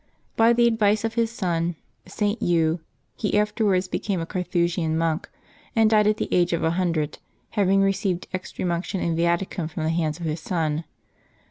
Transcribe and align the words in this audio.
By 0.35 0.51
the 0.51 0.67
advice 0.67 1.03
of 1.03 1.13
his 1.13 1.29
son, 1.29 1.75
St. 2.07 2.41
Hugh, 2.41 2.79
he 3.15 3.37
after 3.37 3.63
wards 3.65 3.87
became 3.87 4.19
a 4.19 4.25
Carthusian 4.25 4.97
monk, 4.97 5.29
and 5.75 5.91
died 5.91 6.07
at 6.07 6.17
the 6.17 6.33
age 6.33 6.53
of 6.53 6.63
a 6.63 6.71
hundred, 6.71 7.19
having 7.51 7.83
received 7.83 8.27
Extreme 8.33 8.71
Unction 8.71 8.99
and 8.99 9.15
Viaticum 9.15 9.67
from 9.69 9.83
the 9.83 9.89
hands 9.91 10.19
of 10.19 10.25
his 10.25 10.39
son. 10.39 10.85